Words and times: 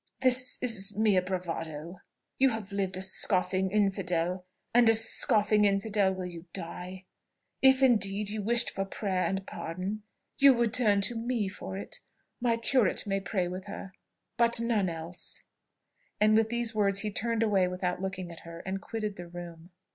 "This 0.21 0.57
is 0.63 0.97
mere 0.97 1.21
bravado! 1.21 2.01
You 2.39 2.49
have 2.49 2.71
lived 2.71 2.97
a 2.97 3.03
scoffing 3.03 3.69
infidel, 3.69 4.47
and 4.73 4.89
a 4.89 4.95
scoffing 4.95 5.63
infidel 5.63 6.11
will 6.11 6.25
you 6.25 6.47
die. 6.53 7.05
If, 7.61 7.83
indeed, 7.83 8.31
you 8.31 8.41
wished 8.41 8.71
for 8.71 8.83
prayer 8.83 9.27
and 9.27 9.45
pardon, 9.45 10.01
you 10.39 10.55
would 10.55 10.73
turn 10.73 11.01
to 11.01 11.15
me 11.15 11.49
for 11.49 11.77
it. 11.77 11.99
My 12.39 12.57
curate 12.57 13.05
may 13.05 13.19
pray 13.19 13.47
with 13.47 13.67
her, 13.67 13.93
but 14.37 14.59
none 14.59 14.89
else." 14.89 15.43
And 16.19 16.35
with 16.35 16.49
these 16.49 16.73
words 16.73 17.01
he 17.01 17.11
turned 17.11 17.43
away 17.43 17.67
without 17.67 18.01
looking 18.01 18.31
at 18.31 18.39
her, 18.39 18.61
and 18.61 18.81
quitted 18.81 19.17
the 19.17 19.27
room. 19.27 19.69